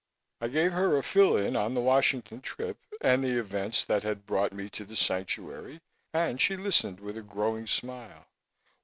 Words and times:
I 0.39 0.47
gave 0.47 0.71
her 0.71 0.97
a 0.97 1.03
fill 1.03 1.37
in 1.37 1.55
on 1.55 1.75
the 1.75 1.79
Washington 1.79 2.41
trip 2.41 2.79
and 3.01 3.23
the 3.23 3.37
events 3.37 3.85
that 3.85 4.01
had 4.01 4.25
brought 4.25 4.51
me 4.51 4.67
to 4.71 4.83
The 4.83 4.95
Sanctuary, 4.95 5.79
and 6.11 6.41
she 6.41 6.57
listened 6.57 6.99
with 6.99 7.17
a 7.19 7.21
growing 7.21 7.67
smile. 7.67 8.25